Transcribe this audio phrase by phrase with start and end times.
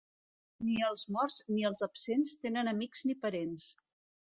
[0.69, 3.71] Ni els morts ni els absents tenen amics ni parents.